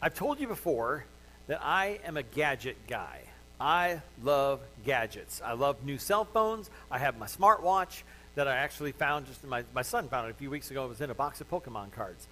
[0.00, 1.04] I've told you before
[1.46, 3.20] that I am a gadget guy.
[3.58, 5.40] I love gadgets.
[5.42, 6.70] I love new cell phones.
[6.90, 8.02] I have my smartwatch
[8.34, 10.84] that I actually found just my, my son found it a few weeks ago.
[10.84, 12.28] It was in a box of Pokemon cards.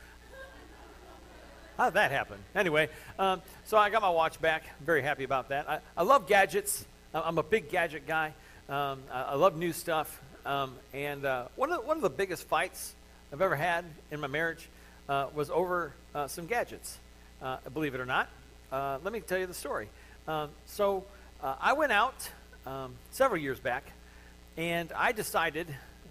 [1.79, 2.39] How did that happen?
[2.55, 2.89] Anyway,
[3.19, 4.65] um, so I got my watch back.
[4.79, 5.69] I'm very happy about that.
[5.69, 6.85] I, I love gadgets.
[7.15, 8.35] I'm a big gadget guy.
[8.69, 10.21] Um, I, I, love new stuff.
[10.47, 12.95] Um, and uh, one, of the, one of the biggest fights
[13.33, 14.69] I've ever had in my marriage
[15.09, 16.99] uh, was over uh, some gadgets.
[17.43, 18.29] Uh, believe it or not.
[18.73, 19.89] Uh, let me tell you the story.
[20.27, 21.05] Um, so
[21.43, 22.31] uh, I went out
[22.67, 23.85] um, several years back,
[24.57, 25.67] and I decided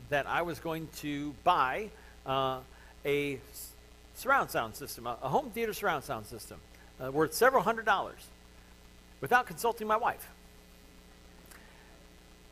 [0.10, 1.90] that I was going to buy
[3.06, 3.40] a
[4.16, 6.58] surround sound system, a, a home theater surround sound system,
[7.04, 8.28] uh, worth several hundred dollars,
[9.22, 10.30] without consulting my wife.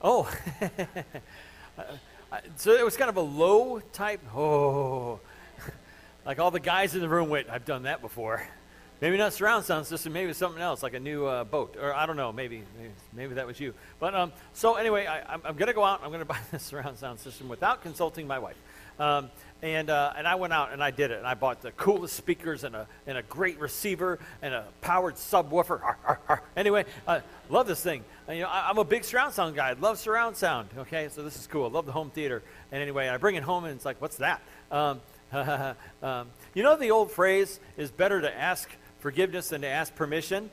[0.01, 0.31] Oh,
[2.55, 4.19] so it was kind of a low type.
[4.35, 5.19] Oh,
[6.25, 8.45] like all the guys in the room went, I've done that before.
[9.01, 12.05] Maybe not surround sound system, maybe something else, like a new uh, boat, or I
[12.05, 13.73] don't know, maybe, maybe, maybe that was you.
[13.99, 16.01] But um, so anyway, I, am going to go out.
[16.03, 18.57] I'm going to buy this surround sound system without consulting my wife.
[18.99, 19.31] Um,
[19.63, 21.17] and, uh, and I went out and I did it.
[21.17, 25.15] And I bought the coolest speakers and a, and a great receiver and a powered
[25.15, 25.95] subwoofer.
[26.55, 28.03] Anyway, I love this thing.
[28.29, 29.69] You know, I, am a big surround sound guy.
[29.69, 30.69] I love surround sound.
[30.77, 31.65] Okay, so this is cool.
[31.65, 32.43] I love the home theater.
[32.71, 34.41] And anyway, I bring it home and it's like, what's that?
[34.69, 35.01] Um,
[36.03, 38.69] um, you know, the old phrase is better to ask
[39.01, 40.49] forgiveness and to ask permission.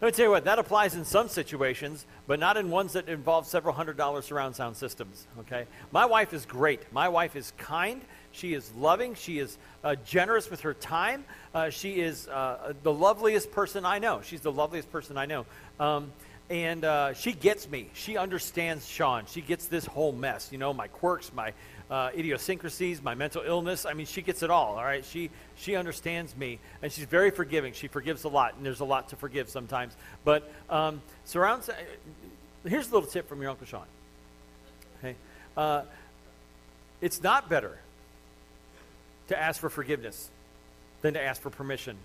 [0.00, 3.06] Let me tell you what, that applies in some situations, but not in ones that
[3.10, 5.26] involve several hundred dollar surround sound systems.
[5.40, 5.66] Okay?
[5.92, 6.90] My wife is great.
[6.90, 8.00] My wife is kind.
[8.32, 9.14] She is loving.
[9.14, 11.24] She is uh, generous with her time.
[11.54, 14.22] Uh, she is uh, the loveliest person I know.
[14.22, 15.44] She's the loveliest person I know.
[15.78, 16.12] Um,
[16.48, 17.90] and uh, she gets me.
[17.92, 19.26] She understands Sean.
[19.26, 20.48] She gets this whole mess.
[20.50, 21.52] You know, my quirks, my
[21.90, 23.84] uh, idiosyncrasies, my mental illness.
[23.84, 24.76] I mean, she gets it all.
[24.76, 27.72] All right, she she understands me, and she's very forgiving.
[27.72, 29.96] She forgives a lot, and there's a lot to forgive sometimes.
[30.24, 31.68] But um, surrounds.
[31.68, 31.74] Uh,
[32.64, 33.86] here's a little tip from your uncle Sean.
[34.98, 35.16] Okay,
[35.56, 35.82] uh,
[37.00, 37.78] it's not better
[39.28, 40.30] to ask for forgiveness
[41.02, 41.96] than to ask for permission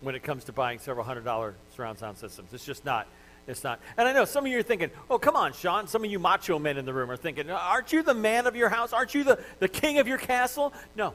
[0.00, 2.52] when it comes to buying several hundred dollar surround sound systems.
[2.54, 3.06] It's just not.
[3.46, 3.80] It's not.
[3.96, 5.86] And I know some of you are thinking, oh, come on, Sean.
[5.86, 8.56] Some of you macho men in the room are thinking, aren't you the man of
[8.56, 8.92] your house?
[8.92, 10.72] Aren't you the, the king of your castle?
[10.96, 11.14] No.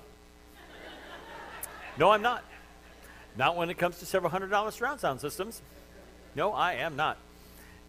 [1.98, 2.44] no, I'm not.
[3.38, 5.62] Not when it comes to several hundred dollar surround sound systems.
[6.36, 7.18] No, I am not.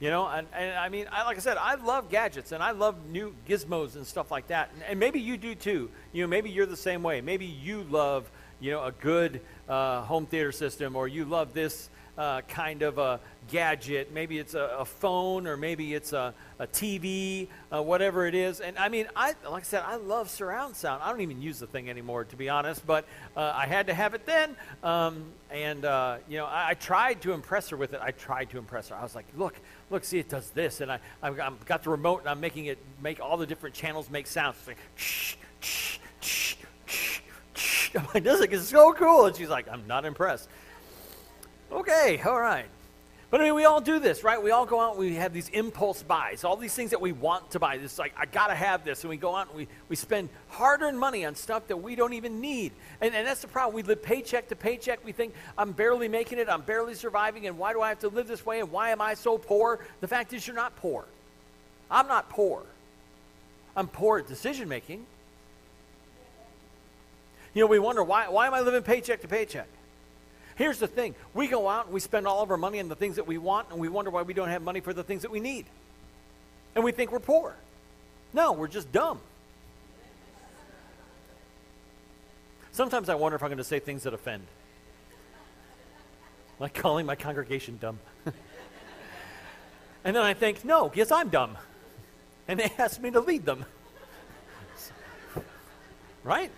[0.00, 2.72] You know, and, and I mean, I, like I said, I love gadgets and I
[2.72, 4.70] love new gizmos and stuff like that.
[4.74, 5.90] And, and maybe you do too.
[6.12, 7.20] You know, maybe you're the same way.
[7.20, 11.88] Maybe you love, you know, a good uh, home theater system or you love this
[12.18, 14.12] uh, kind of a gadget.
[14.12, 18.60] Maybe it's a, a phone or maybe it's a, a TV, uh, whatever it is.
[18.60, 21.02] And I mean, I like I said, I love surround sound.
[21.02, 22.86] I don't even use the thing anymore, to be honest.
[22.86, 23.06] But
[23.36, 27.22] uh, I had to have it then, um, and uh, you know, I, I, tried
[27.22, 28.00] to impress her with it.
[28.02, 28.96] I tried to impress her.
[28.96, 29.54] I was like, look,
[29.90, 32.78] look, see, it does this, and I I've got the remote and I'm making it
[33.02, 34.56] make all the different channels make sounds.
[34.58, 36.56] It's like, shh, shh, shh,
[36.86, 37.20] shh,
[37.54, 37.90] shh.
[37.94, 40.48] I'm like, this is so cool, and she's like, I'm not impressed.
[41.72, 42.66] Okay, all right.
[43.30, 44.42] But I mean, we all do this, right?
[44.42, 47.12] We all go out and we have these impulse buys, all these things that we
[47.12, 47.76] want to buy.
[47.76, 49.04] It's like, I got to have this.
[49.04, 51.94] And we go out and we, we spend hard earned money on stuff that we
[51.94, 52.72] don't even need.
[53.00, 53.74] And, and that's the problem.
[53.74, 55.02] We live paycheck to paycheck.
[55.02, 58.08] We think, I'm barely making it, I'm barely surviving, and why do I have to
[58.08, 59.80] live this way, and why am I so poor?
[60.02, 61.06] The fact is, you're not poor.
[61.90, 62.64] I'm not poor.
[63.74, 65.06] I'm poor at decision making.
[67.54, 69.68] You know, we wonder, why, why am I living paycheck to paycheck?
[70.62, 72.94] Here's the thing we go out and we spend all of our money on the
[72.94, 75.22] things that we want, and we wonder why we don't have money for the things
[75.22, 75.66] that we need.
[76.76, 77.56] And we think we're poor.
[78.32, 79.18] No, we're just dumb.
[82.70, 84.46] Sometimes I wonder if I'm going to say things that offend.
[86.60, 87.98] Like calling my congregation dumb.
[90.04, 91.58] and then I think, no, because I'm dumb.
[92.46, 93.64] And they asked me to lead them.
[96.22, 96.52] right?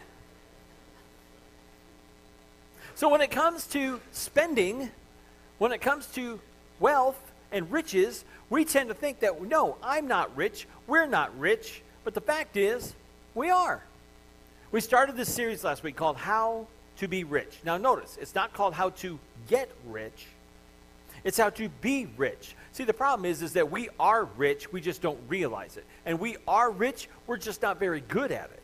[3.05, 4.91] So when it comes to spending,
[5.59, 6.41] when it comes to
[6.81, 7.21] wealth
[7.53, 12.15] and riches, we tend to think that no, I'm not rich, we're not rich, but
[12.15, 12.95] the fact is,
[13.35, 13.83] we are.
[14.73, 17.59] We started this series last week called How to Be Rich.
[17.63, 19.19] Now notice, it's not called How to
[19.49, 20.25] Get Rich.
[21.25, 22.57] It's how to be rich.
[22.73, 25.85] See, the problem is, is that we are rich, we just don't realize it.
[26.07, 28.63] And we are rich, we're just not very good at it.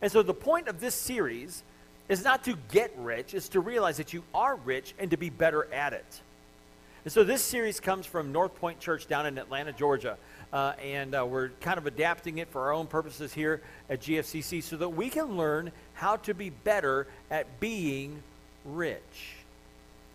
[0.00, 1.64] And so the point of this series
[2.08, 5.30] is not to get rich, it's to realize that you are rich and to be
[5.30, 6.20] better at it.
[7.04, 10.16] And so this series comes from North Point Church down in Atlanta, Georgia.
[10.52, 13.60] Uh, and uh, we're kind of adapting it for our own purposes here
[13.90, 18.22] at GFCC so that we can learn how to be better at being
[18.64, 19.34] rich.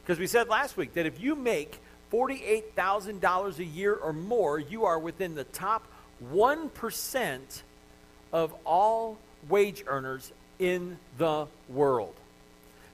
[0.02, 1.80] Because we said last week that if you make
[2.12, 5.86] $48,000 a year or more, you are within the top
[6.34, 7.62] 1%
[8.34, 12.14] of all wage earners in the world.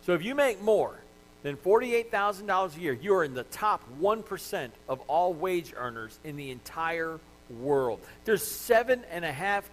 [0.06, 0.96] So if you make more
[1.44, 6.38] than $48,000 a year, you are in the top 1% of all wage earners in
[6.38, 7.20] the entire
[7.50, 8.00] world.
[8.24, 9.70] There's seven and a half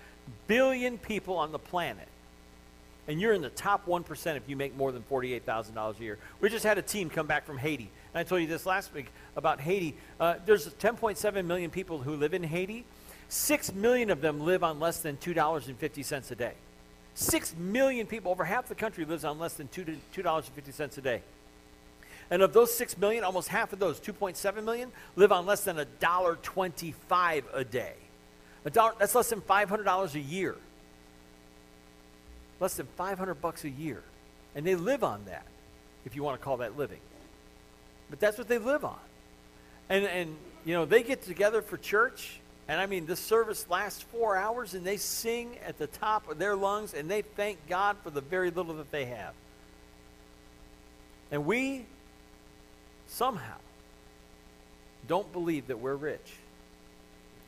[0.47, 2.09] billion people on the planet.
[3.09, 6.19] And you're in the top 1% if you make more than $48,000 a year.
[6.41, 7.91] We just had a team come back from Haiti.
[8.15, 9.97] And I told you this last week about Haiti.
[10.21, 12.85] Uh, there's 10.7 million people who live in Haiti.
[13.29, 16.53] Six million of them live on less than $2.50 a day.
[17.15, 21.23] Six million people, over half the country, lives on less than $2, $2.50 a day.
[22.31, 25.77] And of those six million, almost half of those, 2.7 million, live on less than
[25.77, 27.93] $1.25 a day.
[28.65, 30.57] A dollar, that's less than $500 a year.
[32.59, 34.03] Less than 500 bucks a year.
[34.55, 35.45] And they live on that,
[36.07, 37.01] if you want to call that living.
[38.09, 38.99] But that's what they live on.
[39.89, 44.03] And, and you know, they get together for church, and I mean, this service lasts
[44.03, 47.97] four hours, and they sing at the top of their lungs, and they thank God
[48.03, 49.35] for the very little that they have.
[51.31, 51.87] And we
[53.09, 53.57] somehow
[55.09, 56.35] don't believe that we're rich.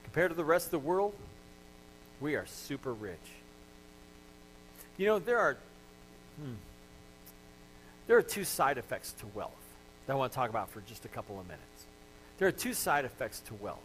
[0.05, 1.15] Compared to the rest of the world,
[2.21, 3.19] we are super rich.
[4.97, 5.57] You know, there are
[6.41, 6.55] hmm,
[8.07, 9.53] there are two side effects to wealth
[10.07, 11.87] that I want to talk about for just a couple of minutes.
[12.39, 13.79] There are two side effects to wealth.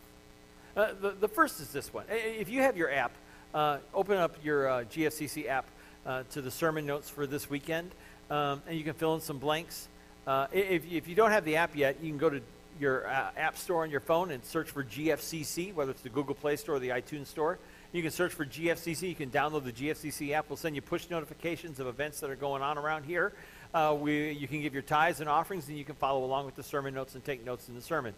[0.75, 2.06] Uh, the, the first is this one.
[2.10, 3.12] If you have your app,
[3.54, 5.66] uh, open up your uh, GFCC app
[6.06, 7.92] uh, to the sermon notes for this weekend,
[8.30, 9.88] um, and you can fill in some blanks.
[10.27, 12.42] Uh, if, if you don't have the app yet, you can go to
[12.80, 16.56] your app store on your phone and search for GFCC, whether it's the Google Play
[16.56, 17.60] Store or the iTunes Store.
[17.92, 19.10] You can search for GFCC.
[19.10, 20.48] You can download the GFCC app.
[20.48, 23.33] We'll send you push notifications of events that are going on around here.
[23.74, 26.56] Uh, we, you can give your tithes and offerings, and you can follow along with
[26.56, 28.13] the sermon notes and take notes in the sermon.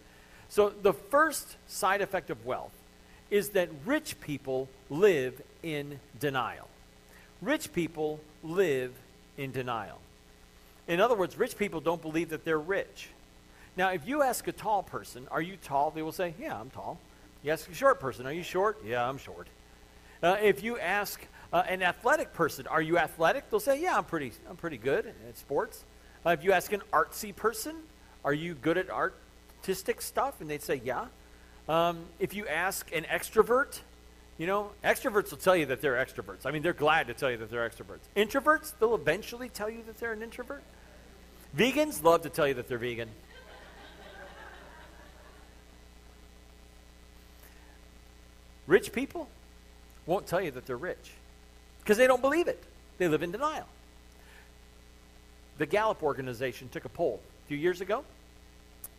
[0.52, 2.74] So, the first side effect of wealth
[3.30, 6.68] is that rich people live in denial.
[7.40, 8.92] Rich people live
[9.38, 9.98] in denial.
[10.86, 13.08] In other words, rich people don't believe that they're rich.
[13.78, 15.90] Now, if you ask a tall person, Are you tall?
[15.90, 16.98] they will say, Yeah, I'm tall.
[17.42, 18.76] You ask a short person, Are you short?
[18.84, 19.46] Yeah, I'm short.
[20.22, 21.18] Uh, if you ask
[21.54, 23.48] uh, an athletic person, Are you athletic?
[23.48, 25.82] they'll say, Yeah, I'm pretty, I'm pretty good at sports.
[26.26, 27.74] Uh, if you ask an artsy person,
[28.22, 28.90] Are you good at
[29.62, 30.40] artistic stuff?
[30.40, 31.06] And they'd say, Yeah.
[31.68, 33.78] Um, if you ask an extrovert,
[34.36, 36.44] you know, extroverts will tell you that they're extroverts.
[36.44, 38.00] I mean, they're glad to tell you that they're extroverts.
[38.16, 40.62] Introverts, they'll eventually tell you that they're an introvert.
[41.56, 43.08] Vegans love to tell you that they're vegan.
[48.66, 49.28] Rich people
[50.06, 51.12] won't tell you that they're rich
[51.80, 52.60] because they don't believe it.
[52.98, 53.66] They live in denial.
[55.58, 58.04] The Gallup organization took a poll a few years ago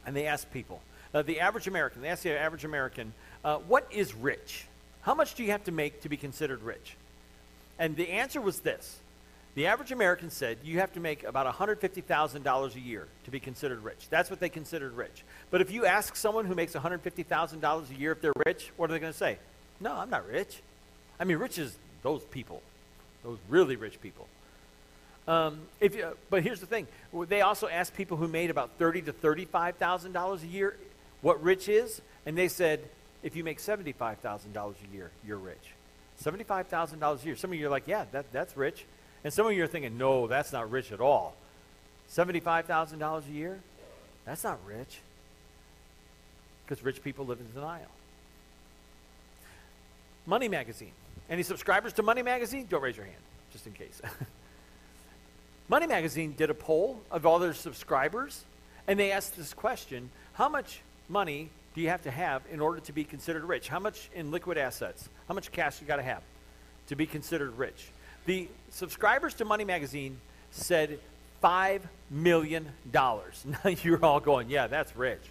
[0.05, 0.81] and they asked people,
[1.13, 3.13] uh, the average American, they asked the average American,
[3.43, 4.65] uh, what is rich?
[5.01, 6.95] How much do you have to make to be considered rich?
[7.77, 8.99] And the answer was this
[9.55, 13.83] the average American said you have to make about $150,000 a year to be considered
[13.83, 14.07] rich.
[14.09, 15.23] That's what they considered rich.
[15.51, 18.93] But if you ask someone who makes $150,000 a year if they're rich, what are
[18.93, 19.37] they going to say?
[19.79, 20.61] No, I'm not rich.
[21.19, 22.61] I mean, rich is those people,
[23.23, 24.27] those really rich people.
[25.27, 26.87] Um, if you, but here's the thing:
[27.27, 30.77] they also asked people who made about thirty to thirty-five thousand dollars a year
[31.21, 32.81] what rich is, and they said
[33.23, 35.73] if you make seventy-five thousand dollars a year, you're rich.
[36.17, 37.35] Seventy-five thousand dollars a year.
[37.35, 38.85] Some of you are like, yeah, that, that's rich.
[39.23, 41.35] And some of you are thinking, no, that's not rich at all.
[42.11, 43.59] $75,000 a year?
[44.25, 44.99] That's not rich.
[46.65, 47.87] Because rich people live in denial.
[50.25, 50.91] Money Magazine.
[51.29, 52.67] Any subscribers to Money Magazine?
[52.69, 53.17] Don't raise your hand,
[53.51, 54.01] just in case.
[55.69, 58.43] Money Magazine did a poll of all their subscribers,
[58.87, 62.79] and they asked this question How much money do you have to have in order
[62.81, 63.69] to be considered rich?
[63.69, 65.07] How much in liquid assets?
[65.27, 66.21] How much cash you got to have
[66.87, 67.87] to be considered rich?
[68.25, 70.19] The subscribers to Money Magazine
[70.51, 70.99] said
[71.43, 72.69] $5 million.
[72.93, 75.21] Now you're all going, yeah, that's rich.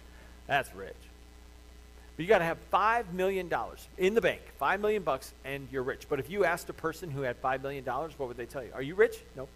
[0.47, 0.95] That's rich.
[2.15, 3.51] But you got to have $5 million
[3.97, 6.05] in the bank, 5 million bucks, and you're rich.
[6.07, 8.69] But if you asked a person who had $5 million, what would they tell you?
[8.73, 9.17] Are you rich?
[9.35, 9.49] Nope.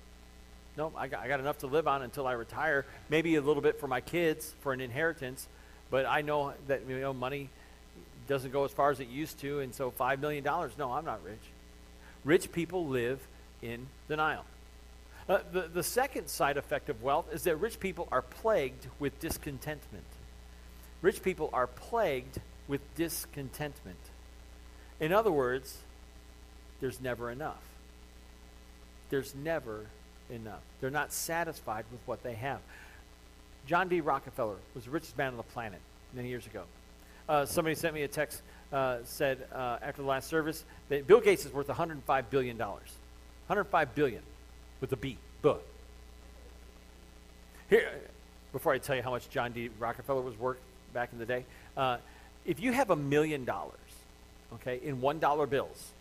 [0.77, 2.85] Nope, I got, I got enough to live on until I retire.
[3.09, 5.47] Maybe a little bit for my kids for an inheritance.
[5.89, 7.49] But I know that you know money
[8.27, 11.23] doesn't go as far as it used to, and so $5 million, no, I'm not
[11.23, 11.39] rich.
[12.23, 13.19] Rich people live
[13.61, 14.43] in denial.
[15.27, 19.19] Uh, the, the second side effect of wealth is that rich people are plagued with
[19.19, 20.05] discontentment.
[21.01, 23.97] Rich people are plagued with discontentment.
[24.99, 25.77] In other words,
[26.81, 27.61] there's never enough.
[29.09, 29.85] There's never
[30.29, 30.61] enough.
[30.81, 32.59] They're not satisfied with what they have.
[33.65, 34.01] John D.
[34.01, 35.79] Rockefeller was the richest man on the planet
[36.13, 36.63] many years ago.
[37.27, 38.41] Uh, somebody sent me a text,
[38.71, 42.57] uh, said uh, after the last service that Bill Gates is worth $105 billion.
[42.57, 44.21] 105 billion
[44.79, 45.17] with a B.
[45.41, 45.55] Buh.
[47.69, 47.91] Here,
[48.53, 49.69] before I tell you how much John D.
[49.79, 50.57] Rockefeller was worth
[50.93, 51.43] back in the day,
[51.75, 51.97] uh,
[52.45, 53.73] if you have a million dollars,
[54.53, 55.91] okay, in $1 bills,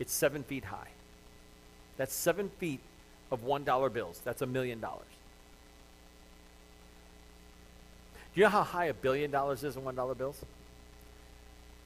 [0.00, 0.88] it's seven feet high.
[1.96, 2.80] That's seven feet
[3.34, 4.20] of $1 bills.
[4.24, 5.04] That's a million dollars.
[8.34, 10.42] Do you know how high a billion dollars is in $1 bills?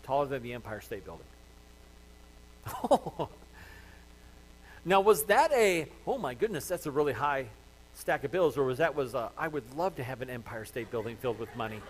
[0.05, 1.27] Taller than the Empire State Building.
[4.85, 7.47] now, was that a, oh my goodness, that's a really high
[7.95, 10.65] stack of bills, or was that was, a, I would love to have an Empire
[10.65, 11.81] State Building filled with money?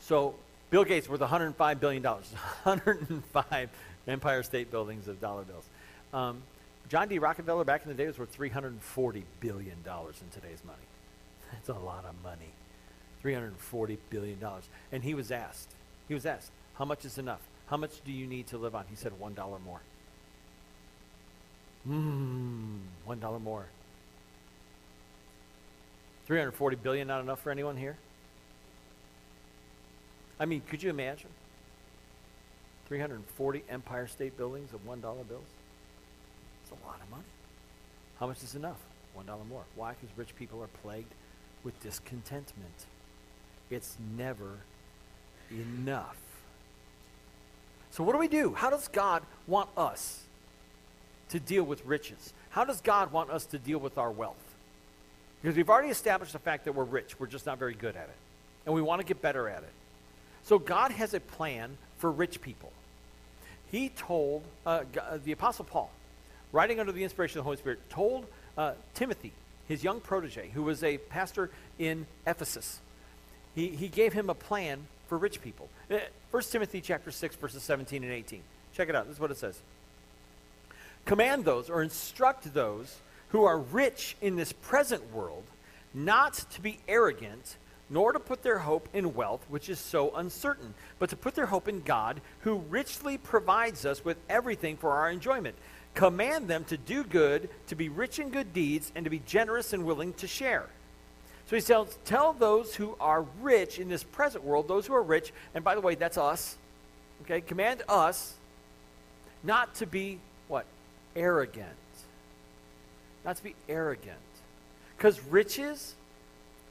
[0.00, 0.34] So
[0.72, 2.32] Bill Gates worth 105 billion dollars.
[2.62, 3.68] 105
[4.08, 5.66] Empire State Buildings of dollar bills.
[6.14, 6.42] Um,
[6.88, 7.18] John D.
[7.18, 10.78] Rockefeller back in the day was worth 340 billion dollars in today's money.
[11.52, 12.54] That's a lot of money.
[13.20, 14.64] 340 billion dollars.
[14.90, 15.68] And he was asked.
[16.08, 17.42] He was asked, "How much is enough?
[17.66, 19.82] How much do you need to live on?" He said, "One dollar more."
[21.86, 23.66] Mmm, one dollar more.
[26.24, 27.98] 340 billion not enough for anyone here?
[30.42, 31.28] I mean, could you imagine?
[32.88, 35.44] 340 Empire State Buildings of $1 bills?
[36.64, 37.22] It's a lot of money.
[38.18, 38.78] How much is enough?
[39.16, 39.62] $1 more.
[39.76, 39.92] Why?
[39.92, 41.12] Because rich people are plagued
[41.62, 42.86] with discontentment.
[43.70, 44.58] It's never
[45.52, 46.16] enough.
[47.92, 48.52] So, what do we do?
[48.52, 50.22] How does God want us
[51.28, 52.32] to deal with riches?
[52.50, 54.56] How does God want us to deal with our wealth?
[55.40, 58.08] Because we've already established the fact that we're rich, we're just not very good at
[58.08, 58.16] it.
[58.66, 59.72] And we want to get better at it.
[60.44, 62.72] So God has a plan for rich people.
[63.70, 65.90] He told uh, uh, the Apostle Paul,
[66.52, 68.26] writing under the inspiration of the Holy Spirit, told
[68.58, 69.32] uh, Timothy,
[69.68, 72.80] his young protege, who was a pastor in Ephesus,
[73.54, 75.68] he, he gave him a plan for rich people.
[75.88, 78.42] 1 uh, Timothy chapter 6, verses 17 and 18.
[78.74, 79.06] Check it out.
[79.06, 79.60] This is what it says.
[81.04, 85.44] Command those or instruct those who are rich in this present world
[85.94, 87.56] not to be arrogant
[87.92, 91.46] nor to put their hope in wealth, which is so uncertain, but to put their
[91.46, 95.54] hope in God, who richly provides us with everything for our enjoyment.
[95.92, 99.74] Command them to do good, to be rich in good deeds, and to be generous
[99.74, 100.70] and willing to share.
[101.46, 105.02] So he says, tell those who are rich in this present world, those who are
[105.02, 106.56] rich, and by the way, that's us,
[107.22, 108.32] okay, command us
[109.44, 110.18] not to be
[110.48, 110.64] what?
[111.14, 111.68] Arrogant.
[113.22, 114.16] Not to be arrogant.
[114.96, 115.94] Because riches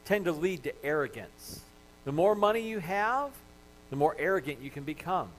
[0.05, 1.61] tend to lead to arrogance.
[2.05, 3.31] The more money you have,
[3.89, 5.29] the more arrogant you can become.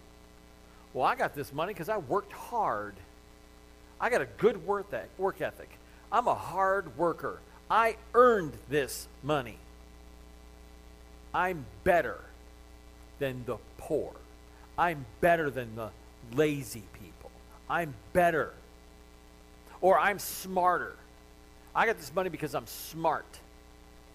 [0.95, 2.95] Well, I got this money because I worked hard.
[4.01, 5.71] I got a good work ethic.
[6.11, 7.41] I'm a hard worker.
[7.71, 9.57] I earned this money.
[11.33, 12.21] I'm better
[13.19, 14.13] than the poor.
[14.77, 15.91] I'm better than the
[16.35, 17.31] lazy people.
[17.71, 18.53] I'm better.
[19.81, 20.95] Or I'm smarter.
[21.75, 23.25] I got this money because I'm smart.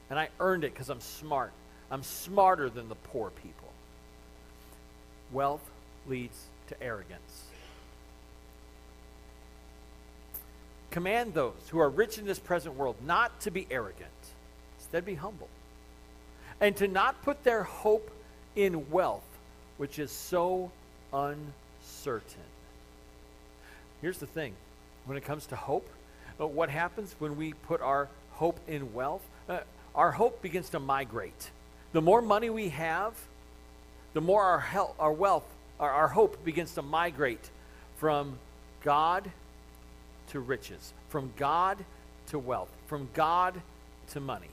[0.09, 1.51] And I earned it because I'm smart.
[1.91, 3.69] I'm smarter than the poor people.
[5.31, 5.67] Wealth
[6.07, 6.37] leads
[6.67, 7.45] to arrogance.
[10.91, 14.09] Command those who are rich in this present world not to be arrogant,
[14.79, 15.49] instead, be humble.
[16.59, 18.09] And to not put their hope
[18.55, 19.27] in wealth,
[19.77, 20.71] which is so
[21.13, 22.41] uncertain.
[24.01, 24.53] Here's the thing
[25.05, 25.87] when it comes to hope,
[26.39, 29.21] uh, what happens when we put our hope in wealth?
[29.47, 29.59] Uh,
[29.98, 31.50] our hope begins to migrate.
[31.92, 33.13] The more money we have,
[34.13, 35.46] the more our, health, our wealth,
[35.80, 37.50] our, our hope begins to migrate
[37.98, 38.38] from
[38.84, 39.30] God
[40.30, 41.84] to riches, from God
[42.27, 43.60] to wealth, from God
[44.12, 44.50] to money.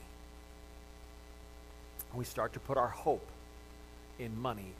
[2.15, 3.27] We start to put our hope
[4.17, 4.71] in money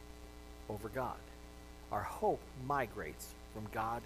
[0.69, 1.17] over God.
[1.91, 4.01] Our hope migrates from God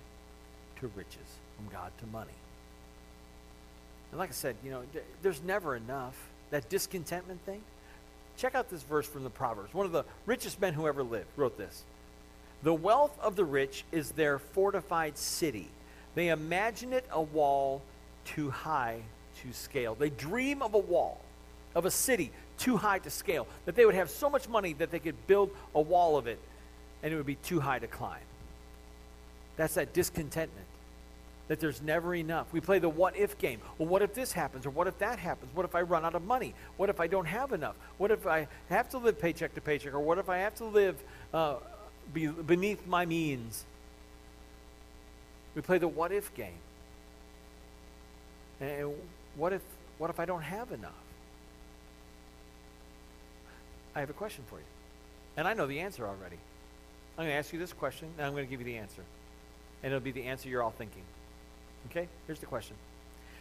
[0.81, 2.33] to riches, from God to money.
[4.11, 4.81] And like I said, you know,
[5.21, 6.17] there's never enough
[6.51, 7.61] that discontentment thing.
[8.37, 9.73] Check out this verse from the Proverbs.
[9.73, 11.83] One of the richest men who ever lived wrote this
[12.63, 15.67] The wealth of the rich is their fortified city.
[16.15, 17.81] They imagine it a wall
[18.25, 19.01] too high
[19.41, 19.95] to scale.
[19.95, 21.19] They dream of a wall,
[21.75, 24.91] of a city too high to scale, that they would have so much money that
[24.91, 26.39] they could build a wall of it
[27.01, 28.19] and it would be too high to climb.
[29.55, 30.65] That's that discontentment
[31.49, 32.47] that there's never enough.
[32.53, 33.59] We play the what if game.
[33.77, 34.65] Well, what if this happens?
[34.65, 35.53] Or what if that happens?
[35.53, 36.53] What if I run out of money?
[36.77, 37.75] What if I don't have enough?
[37.97, 39.93] What if I have to live paycheck to paycheck?
[39.93, 40.95] Or what if I have to live
[41.33, 41.55] uh,
[42.13, 43.65] be beneath my means?
[45.55, 46.53] We play the what if game.
[48.61, 48.93] And
[49.35, 49.61] what if,
[49.97, 50.91] what if I don't have enough?
[53.95, 54.65] I have a question for you.
[55.35, 56.37] And I know the answer already.
[57.17, 59.01] I'm going to ask you this question, and I'm going to give you the answer.
[59.81, 61.01] And it'll be the answer you're all thinking.
[61.87, 62.07] Okay?
[62.27, 62.75] Here's the question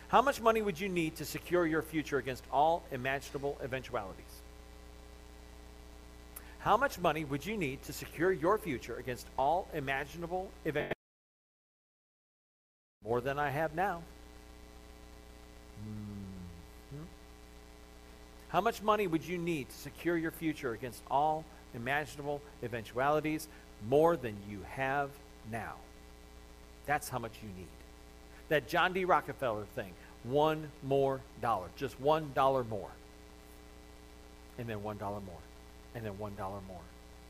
[0.08, 4.42] How much money would you need to secure your future against all imaginable eventualities?
[6.60, 10.94] How much money would you need to secure your future against all imaginable events?
[13.04, 14.02] More than I have now.
[15.80, 17.04] Mm-hmm.
[18.48, 23.46] How much money would you need to secure your future against all imaginable eventualities?
[23.88, 25.10] More than you have
[25.52, 25.74] now.
[26.86, 27.68] That's how much you need.
[28.48, 29.04] That John D.
[29.04, 29.92] Rockefeller thing,
[30.24, 32.90] one more dollar, just one dollar more.
[34.58, 35.40] And then one dollar more.
[35.94, 36.80] And then one dollar more.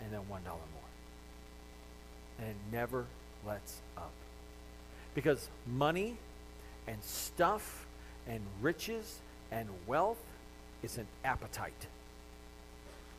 [0.03, 0.83] And then one dollar more.
[2.39, 3.05] And it never
[3.47, 4.13] lets up.
[5.15, 6.17] Because money
[6.87, 7.87] and stuff
[8.27, 9.19] and riches
[9.51, 10.19] and wealth
[10.83, 11.87] is an appetite.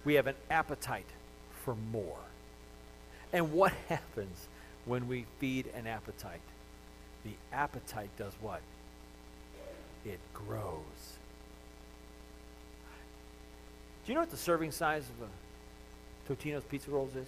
[0.06, 1.06] We have an appetite
[1.63, 2.18] for more.
[3.34, 4.48] And what happens
[4.86, 6.41] when we feed an appetite?
[7.24, 8.62] The appetite does what?
[10.06, 10.82] It grows.
[14.06, 17.28] Do you know what the serving size of a Totino's pizza rolls is?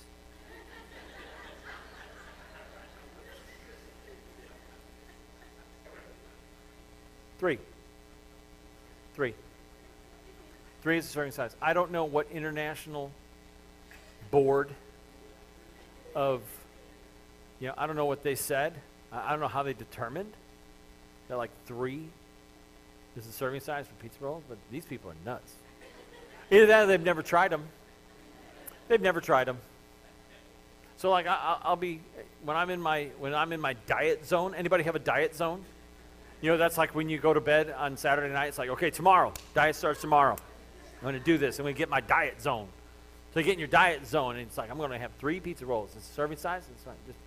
[7.39, 7.57] Three.
[9.15, 9.33] Three.
[10.83, 11.55] Three is the serving size.
[11.61, 13.11] I don't know what international
[14.29, 14.69] board
[16.15, 16.41] of,
[17.59, 18.73] you know, I don't know what they said.
[19.11, 20.31] I, don't know how they determined.
[21.27, 22.07] They're like three
[23.17, 25.53] is the serving size for pizza rolls, but these people are nuts.
[26.49, 27.63] Either that or they've never tried them.
[28.87, 29.57] They've never tried them.
[30.97, 31.99] So like I, will be
[32.43, 34.53] when I'm in my when I'm in my diet zone.
[34.55, 35.63] Anybody have a diet zone?
[36.41, 38.47] You know that's like when you go to bed on Saturday night.
[38.47, 40.35] It's like okay, tomorrow diet starts tomorrow.
[41.01, 41.57] I'm going to do this.
[41.57, 42.67] I'm going to get my diet zone.
[43.33, 45.39] So you get in your diet zone, and it's like, I'm going to have three
[45.39, 45.93] pizza rolls.
[45.95, 46.63] It's serving size.
[46.71, 46.93] It's fine.
[47.07, 47.17] Just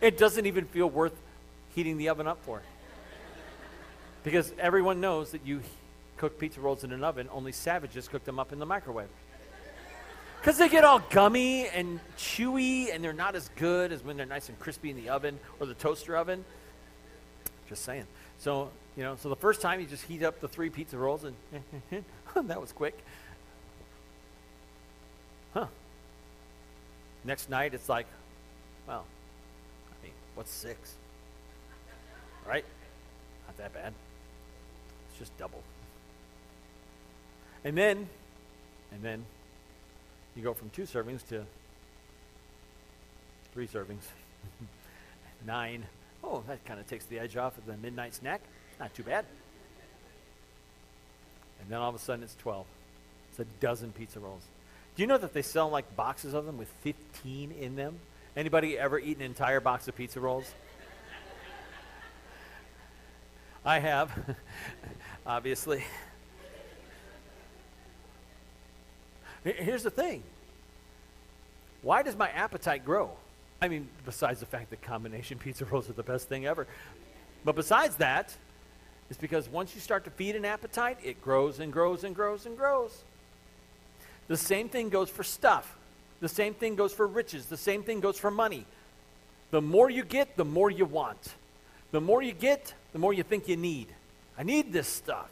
[0.00, 1.14] it doesn't even feel worth
[1.74, 2.62] heating the oven up for.
[4.24, 5.62] Because everyone knows that you
[6.16, 9.08] cook pizza rolls in an oven, only savages cook them up in the microwave.
[10.40, 14.26] Because they get all gummy and chewy, and they're not as good as when they're
[14.26, 16.44] nice and crispy in the oven or the toaster oven.
[17.68, 18.06] Just saying.
[18.38, 21.24] So, you know, so the first time you just heat up the three pizza rolls,
[21.24, 21.34] and
[22.48, 22.96] that was quick.
[25.54, 25.66] Huh.
[27.24, 28.06] Next night, it's like,
[28.86, 29.04] well,
[30.38, 30.94] what's six?
[32.46, 32.64] Right?
[33.48, 33.92] Not that bad.
[35.10, 35.64] It's just double.
[37.64, 38.08] And then,
[38.92, 39.24] and then,
[40.36, 41.44] you go from two servings to
[43.52, 44.04] three servings.
[45.44, 45.84] Nine.
[46.22, 48.40] Oh, that kind of takes the edge off of the midnight snack.
[48.78, 49.24] Not too bad.
[51.60, 52.64] And then all of a sudden it's 12.
[53.30, 54.44] It's a dozen pizza rolls.
[54.94, 57.98] Do you know that they sell like boxes of them with 15 in them?
[58.38, 60.48] Anybody ever eat an entire box of pizza rolls?
[63.64, 64.16] I have,
[65.26, 65.82] obviously.
[69.42, 70.22] Here's the thing
[71.82, 73.10] why does my appetite grow?
[73.60, 76.68] I mean, besides the fact that combination pizza rolls are the best thing ever.
[77.44, 78.36] But besides that,
[79.10, 82.46] it's because once you start to feed an appetite, it grows and grows and grows
[82.46, 83.02] and grows.
[84.28, 85.77] The same thing goes for stuff.
[86.20, 87.46] The same thing goes for riches.
[87.46, 88.66] The same thing goes for money.
[89.50, 91.34] The more you get, the more you want.
[91.90, 93.88] The more you get, the more you think you need.
[94.36, 95.30] I need this stuff.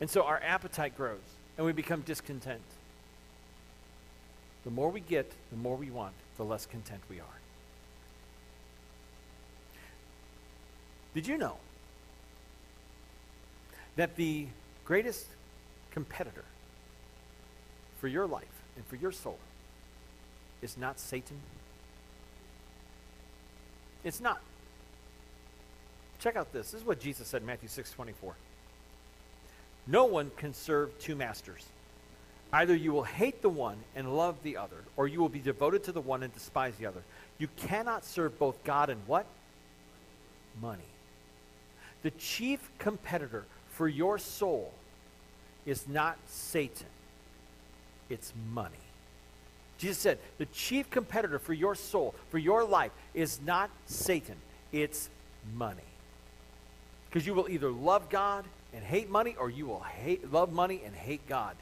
[0.00, 1.20] And so our appetite grows
[1.56, 2.62] and we become discontent.
[4.64, 7.38] The more we get, the more we want, the less content we are.
[11.14, 11.56] Did you know
[13.96, 14.46] that the
[14.84, 15.26] greatest
[15.90, 16.44] competitor
[18.02, 19.38] for your life and for your soul
[20.60, 21.36] is not Satan?
[24.02, 24.40] It's not.
[26.18, 26.72] Check out this.
[26.72, 28.34] This is what Jesus said in Matthew 6 24.
[29.86, 31.64] No one can serve two masters.
[32.52, 35.84] Either you will hate the one and love the other, or you will be devoted
[35.84, 37.02] to the one and despise the other.
[37.38, 39.26] You cannot serve both God and what?
[40.60, 40.82] Money.
[42.02, 44.72] The chief competitor for your soul
[45.64, 46.88] is not Satan,
[48.12, 48.76] it's money.
[49.78, 54.36] Jesus said, the chief competitor for your soul, for your life, is not Satan,
[54.70, 55.08] it's
[55.56, 55.80] money.
[57.08, 58.44] Because you will either love God
[58.74, 61.56] and hate money, or you will hate, love money and hate God.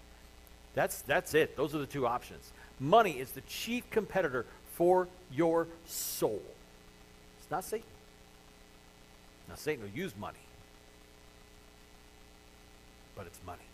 [0.75, 1.57] That's, that's it.
[1.57, 2.53] Those are the two options.
[2.79, 6.43] Money is the chief competitor for your soul.
[7.39, 7.87] It's not Satan.
[9.49, 10.39] Now, Satan will use money,
[13.17, 13.70] but it's money.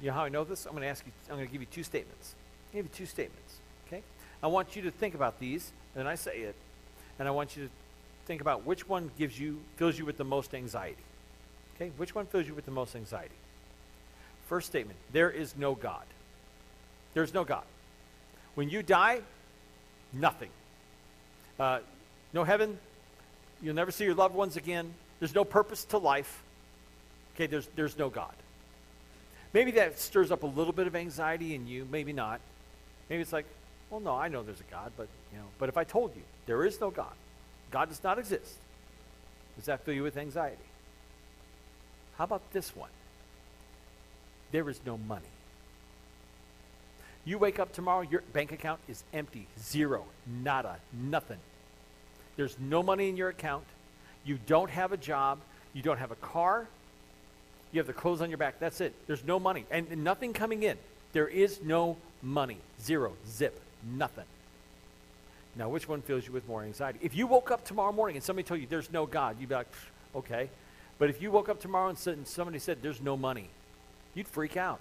[0.00, 0.66] You know how I know this?
[0.66, 2.34] I'm going to ask you, I'm going to give you two statements.
[2.68, 3.56] I'll give you two statements,
[3.86, 4.02] okay?
[4.42, 6.54] I want you to think about these, and I say it,
[7.18, 7.70] and I want you to
[8.26, 10.96] think about which one gives you, fills you with the most anxiety.
[11.76, 11.90] Okay?
[11.96, 13.34] Which one fills you with the most anxiety?
[14.48, 16.04] First statement there is no God.
[17.14, 17.64] There's no God.
[18.54, 19.20] When you die,
[20.12, 20.50] nothing.
[21.58, 21.80] Uh,
[22.32, 22.78] no heaven.
[23.62, 24.92] You'll never see your loved ones again.
[25.18, 26.42] There's no purpose to life.
[27.34, 28.34] Okay, there's, there's no God.
[29.56, 32.42] Maybe that stirs up a little bit of anxiety in you, maybe not.
[33.08, 33.46] Maybe it's like,
[33.88, 36.20] well, no, I know there's a God, but you know, but if I told you
[36.44, 37.14] there is no God,
[37.70, 38.52] God does not exist,
[39.56, 40.58] does that fill you with anxiety?
[42.18, 42.90] How about this one?
[44.52, 45.24] There is no money.
[47.24, 51.40] You wake up tomorrow, your bank account is empty, zero, nada, nothing.
[52.36, 53.64] There's no money in your account.
[54.22, 55.38] You don't have a job.
[55.72, 56.68] You don't have a car.
[57.72, 58.58] You have the clothes on your back.
[58.58, 58.94] That's it.
[59.06, 60.78] There's no money and, nothing coming in.
[61.12, 62.58] There is no money.
[62.80, 64.24] Zero, zip, nothing.
[65.56, 66.98] Now, which one fills you with more anxiety?
[67.02, 69.54] If you woke up tomorrow morning and somebody told you there's no God, you'd be
[69.54, 69.68] like,
[70.14, 70.50] okay.
[70.98, 73.48] But if you woke up tomorrow and, and somebody said there's no money,
[74.14, 74.80] you'd freak out.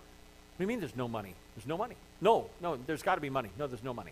[0.56, 1.34] What do you mean there's no money?
[1.56, 1.96] There's no money.
[2.22, 3.50] No, no, there's got to be money.
[3.58, 4.12] No, there's no money.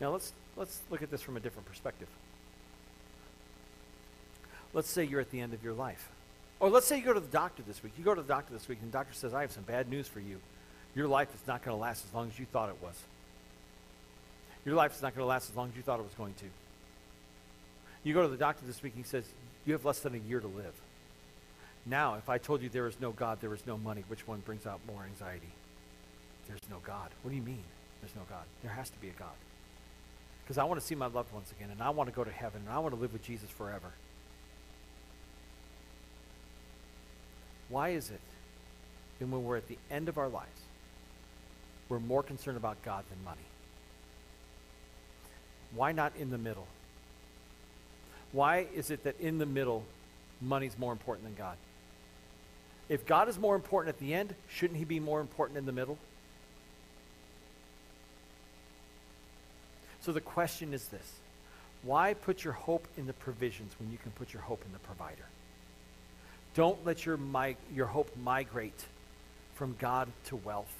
[0.00, 2.08] Now let's let's look at this from a different perspective.
[4.72, 6.10] Let's say you're at the end of your life.
[6.58, 7.92] Or let's say you go to the doctor this week.
[7.98, 9.88] You go to the doctor this week and the doctor says, I have some bad
[9.88, 10.40] news for you.
[10.94, 12.94] Your life is not going to last as long as you thought it was.
[14.64, 16.34] Your life is not going to last as long as you thought it was going
[16.34, 16.46] to.
[18.02, 19.24] You go to the doctor this week and he says,
[19.66, 20.72] You have less than a year to live.
[21.84, 24.40] Now, if I told you there is no God, there is no money, which one
[24.40, 25.52] brings out more anxiety?
[26.48, 27.10] There's no God.
[27.22, 27.62] What do you mean
[28.00, 28.44] there's no God?
[28.62, 29.34] There has to be a God.
[30.42, 32.30] Because I want to see my loved ones again, and I want to go to
[32.30, 33.92] heaven, and I want to live with Jesus forever.
[37.68, 38.20] Why is it
[39.18, 40.60] that when we're at the end of our lives,
[41.88, 43.40] we're more concerned about God than money?
[45.74, 46.66] Why not in the middle?
[48.32, 49.84] Why is it that in the middle,
[50.40, 51.56] money's more important than God?
[52.88, 55.72] If God is more important at the end, shouldn't he be more important in the
[55.72, 55.98] middle?
[60.00, 61.14] So the question is this
[61.82, 64.78] why put your hope in the provisions when you can put your hope in the
[64.78, 65.26] provider?
[66.56, 68.84] Don't let your, mi- your hope migrate
[69.54, 70.74] from God to wealth.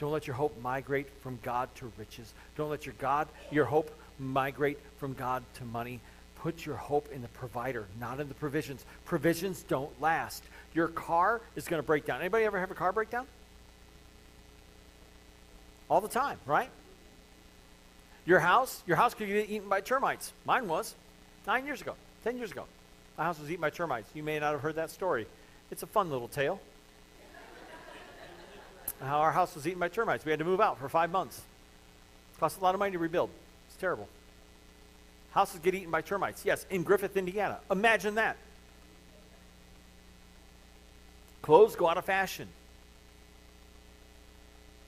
[0.00, 2.32] Don't let your hope migrate from God to riches.
[2.56, 6.00] Don't let your God, your hope migrate from God to money.
[6.36, 8.84] Put your hope in the provider, not in the provisions.
[9.04, 10.44] Provisions don't last.
[10.72, 12.20] Your car is going to break down.
[12.20, 13.26] Anybody ever have a car breakdown?
[15.90, 16.70] All the time, right?
[18.24, 20.32] Your house, your house could get eaten by termites.
[20.46, 20.94] Mine was
[21.46, 22.64] nine years ago, ten years ago.
[23.18, 24.08] My house was eaten by termites.
[24.14, 25.26] You may not have heard that story.
[25.72, 26.60] It's a fun little tale.
[29.00, 30.24] How our house was eaten by termites.
[30.24, 31.42] We had to move out for five months.
[32.38, 33.30] Cost a lot of money to rebuild.
[33.68, 34.08] It's terrible.
[35.32, 36.44] Houses get eaten by termites.
[36.44, 37.58] Yes, in Griffith, Indiana.
[37.70, 38.36] Imagine that.
[41.42, 42.48] Clothes go out of fashion.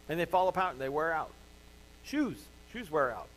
[0.08, 1.30] And they fall apart and they wear out.
[2.04, 2.36] Shoes.
[2.72, 3.28] Shoes wear out.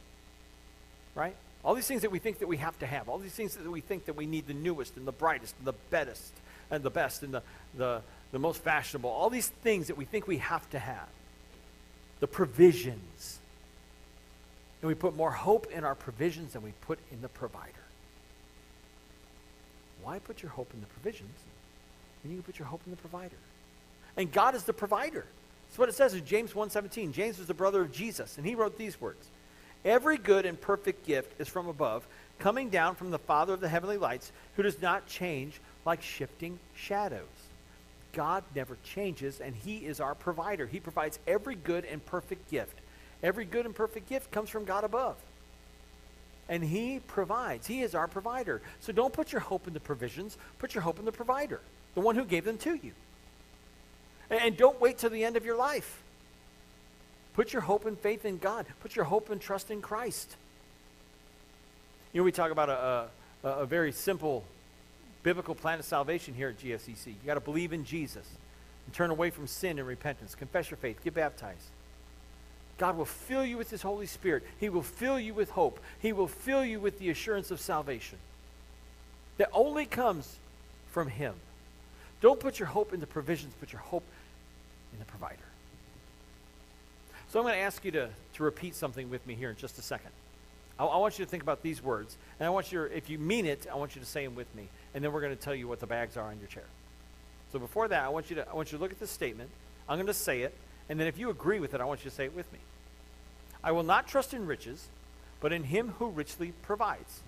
[1.15, 1.35] Right?
[1.63, 3.07] All these things that we think that we have to have.
[3.07, 5.67] All these things that we think that we need the newest and the brightest and
[5.67, 6.33] the best
[6.69, 7.43] and the best and the,
[7.77, 9.09] the, the most fashionable.
[9.09, 11.07] All these things that we think we have to have.
[12.19, 13.39] The provisions.
[14.81, 17.71] And we put more hope in our provisions than we put in the provider.
[20.03, 21.35] Why put your hope in the provisions
[22.21, 23.37] when you can put your hope in the provider?
[24.17, 25.25] And God is the provider.
[25.69, 27.13] That's what it says in James 1.17.
[27.13, 29.25] James was the brother of Jesus, and he wrote these words.
[29.85, 32.07] Every good and perfect gift is from above,
[32.39, 36.59] coming down from the Father of the heavenly lights, who does not change like shifting
[36.75, 37.27] shadows.
[38.13, 40.67] God never changes, and he is our provider.
[40.67, 42.77] He provides every good and perfect gift.
[43.21, 45.15] Every good and perfect gift comes from God above.
[46.47, 47.65] And he provides.
[47.65, 48.61] He is our provider.
[48.81, 51.59] So don't put your hope in the provisions, put your hope in the provider,
[51.95, 52.91] the one who gave them to you.
[54.29, 56.02] And don't wait till the end of your life.
[57.33, 58.65] Put your hope and faith in God.
[58.81, 60.35] Put your hope and trust in Christ.
[62.11, 63.07] You know, we talk about a,
[63.43, 64.43] a, a very simple
[65.23, 67.07] biblical plan of salvation here at GFCC.
[67.07, 68.27] You got to believe in Jesus
[68.85, 70.35] and turn away from sin and repentance.
[70.35, 71.03] Confess your faith.
[71.03, 71.65] Get baptized.
[72.77, 74.43] God will fill you with His Holy Spirit.
[74.59, 75.79] He will fill you with hope.
[75.99, 78.17] He will fill you with the assurance of salvation
[79.37, 80.35] that only comes
[80.91, 81.33] from Him.
[82.21, 84.03] Don't put your hope in the provisions, put your hope
[84.91, 85.37] in the provider.
[87.33, 89.79] So I'm going to ask you to, to repeat something with me here in just
[89.79, 90.11] a second.
[90.77, 92.15] I, I want you to think about these words.
[92.39, 94.35] And I want you, to, if you mean it, I want you to say them
[94.35, 94.67] with me.
[94.93, 96.67] And then we're going to tell you what the bags are on your chair.
[97.51, 99.49] So before that, I want you to, I want you to look at this statement.
[99.89, 100.53] I'm going to say it.
[100.89, 102.59] And then if you agree with it, I want you to say it with me.
[103.63, 104.87] I will not trust in riches,
[105.41, 107.21] but in him who richly provides.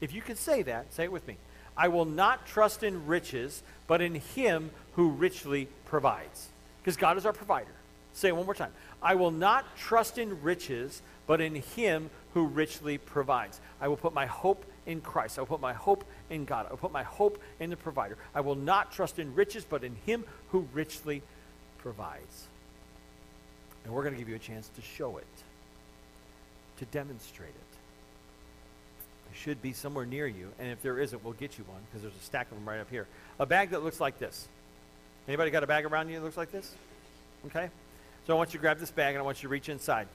[0.00, 1.36] If you can say that, say it with me.
[1.76, 6.48] I will not trust in riches, but in him who richly provides.
[6.80, 7.74] Because God is our provider.
[8.14, 8.72] Say it one more time.
[9.02, 13.60] I will not trust in riches, but in him who richly provides.
[13.80, 15.38] I will put my hope in Christ.
[15.38, 16.66] I will put my hope in God.
[16.66, 18.16] I will put my hope in the provider.
[18.34, 21.22] I will not trust in riches, but in him who richly
[21.78, 22.46] provides.
[23.84, 25.26] And we're going to give you a chance to show it,
[26.78, 27.54] to demonstrate it.
[29.32, 32.02] It should be somewhere near you, and if there isn't, we'll get you one because
[32.02, 33.06] there's a stack of them right up here.
[33.40, 34.46] A bag that looks like this.
[35.26, 36.74] Anybody got a bag around you that looks like this?
[37.46, 37.70] Okay?
[38.26, 40.06] So I want you to grab this bag and I want you to reach inside.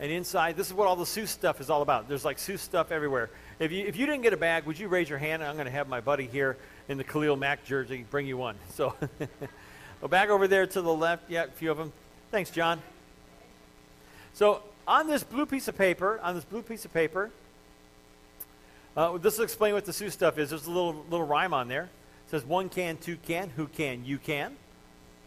[0.00, 2.08] And inside, this is what all the Seuss stuff is all about.
[2.08, 3.30] There's like Seuss stuff everywhere.
[3.60, 5.44] If you, if you didn't get a bag, would you raise your hand?
[5.44, 6.56] I'm going to have my buddy here
[6.88, 8.56] in the Khalil Mack jersey bring you one.
[8.70, 8.94] So,
[10.02, 11.30] a bag over there to the left.
[11.30, 11.92] Yeah, a few of them.
[12.32, 12.82] Thanks, John.
[14.32, 17.30] So, on this blue piece of paper, on this blue piece of paper,
[18.96, 20.50] uh, this will explain what the Seuss stuff is.
[20.50, 21.84] There's a little, little rhyme on there.
[21.84, 24.56] It says, one can, two can, who can, you can.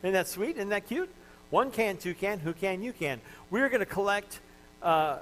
[0.04, 0.58] Isn't that sweet?
[0.58, 1.10] Isn't that cute?
[1.50, 3.22] One can, two can, who can, you can.
[3.50, 4.40] We're going to collect
[4.84, 5.20] uh,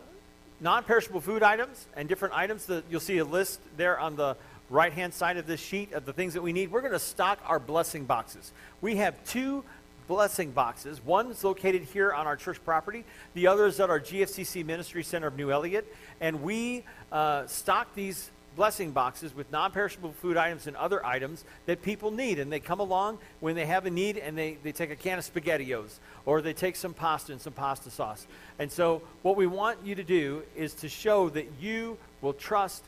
[0.60, 2.66] non-perishable food items and different items.
[2.66, 4.36] That you'll see a list there on the
[4.70, 6.72] right-hand side of this sheet of the things that we need.
[6.72, 8.52] We're going to stock our blessing boxes.
[8.82, 9.64] We have two
[10.08, 11.04] blessing boxes.
[11.04, 13.06] One is located here on our church property.
[13.34, 15.92] The other is at our GFCC Ministry Center of New Elliott.
[16.20, 21.82] And we uh, stock these blessing boxes with non-perishable food items and other items that
[21.82, 22.40] people need.
[22.40, 25.20] And they come along when they have a need and they, they take a can
[25.20, 28.26] of SpaghettiOs or they take some pasta and some pasta sauce.
[28.60, 32.84] And so what we want you to do is to show that you will trust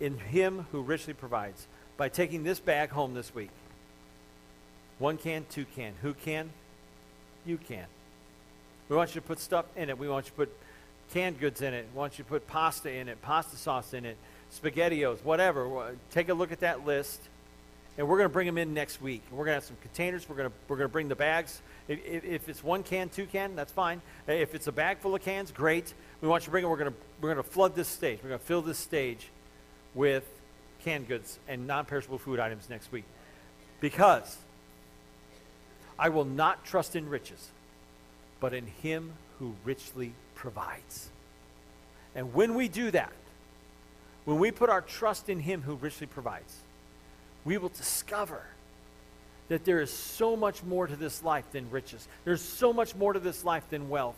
[0.00, 3.50] in him who richly provides by taking this bag home this week.
[4.98, 5.94] One can, two can.
[6.02, 6.50] Who can?
[7.44, 7.86] You can.
[8.88, 9.98] We want you to put stuff in it.
[9.98, 10.56] We want you to put
[11.12, 11.86] canned goods in it.
[11.92, 14.16] We want you to put pasta in it, pasta sauce in it,
[14.52, 15.94] SpaghettiOs, whatever.
[16.10, 17.20] Take a look at that list,
[17.98, 19.22] and we're going to bring them in next week.
[19.30, 20.28] We're going to have some containers.
[20.28, 21.60] We're going to we're going to bring the bags.
[21.88, 24.02] If, if, if, it's one can, two can, that's fine.
[24.26, 25.94] If it's a bag full of cans, great.
[26.20, 26.68] We want you to bring it.
[26.68, 28.20] We're going to we're going to flood this stage.
[28.22, 29.28] We're going to fill this stage
[29.94, 30.24] with
[30.84, 33.04] canned goods and non-perishable food items next week,
[33.80, 34.36] because
[35.98, 37.48] I will not trust in riches,
[38.40, 41.08] but in Him who richly provides.
[42.14, 43.12] And when we do that,
[44.26, 46.54] when we put our trust in Him who richly provides,
[47.44, 48.42] we will discover
[49.48, 52.06] that there is so much more to this life than riches.
[52.24, 54.16] There's so much more to this life than wealth.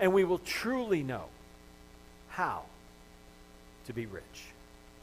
[0.00, 1.26] And we will truly know
[2.30, 2.62] how
[3.86, 4.53] to be rich.